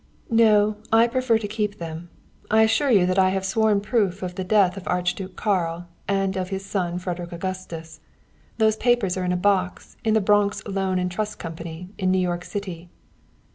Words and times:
"No; 0.31 0.77
I 0.91 1.05
prefer 1.05 1.37
to 1.37 1.47
keep 1.47 1.77
them. 1.77 2.09
I 2.49 2.63
assure 2.63 2.89
you 2.89 3.05
that 3.05 3.19
I 3.19 3.29
have 3.29 3.45
sworn 3.45 3.81
proof 3.81 4.23
of 4.23 4.33
the 4.33 4.43
death 4.43 4.75
of 4.75 4.83
the 4.85 4.89
Archduke 4.89 5.35
Karl, 5.35 5.89
and 6.07 6.35
of 6.35 6.49
his 6.49 6.65
son 6.65 6.97
Frederick 6.97 7.31
Augustus. 7.31 7.99
Those 8.57 8.77
papers 8.77 9.15
are 9.15 9.25
in 9.25 9.31
a 9.31 9.37
box 9.37 9.97
in 10.03 10.15
the 10.15 10.19
Bronx 10.19 10.63
Loan 10.67 10.97
and 10.97 11.11
Trust 11.11 11.37
Company, 11.37 11.89
in 11.99 12.09
New 12.09 12.17
York 12.17 12.43
City." 12.45 12.89